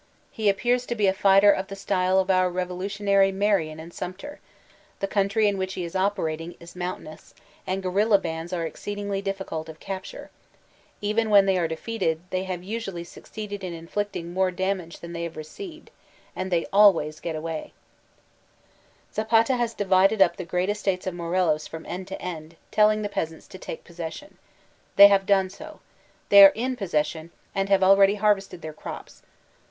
[0.31, 4.39] He appears to be a fighter of the style of our revolutionary Marion and Sumter;
[4.99, 7.35] the country in which he is operating is moun* tainous,
[7.67, 10.31] and guerilla bands are exceedingly difficult of capture;
[11.01, 15.21] even when they are defeated, they have usually tuoceeded in inflicting more damage than they
[15.21, 15.89] have re ceived,
[16.35, 17.71] and they always get away.
[19.13, 22.07] 264 VOLTAIRINE DE ClEYRE Zapata has divided up the great estates of Morelos from end
[22.07, 24.39] to end, telling the peasants to take possession.
[24.95, 25.79] They have done so.
[26.29, 29.21] They are in possession, and have already harvested their crops.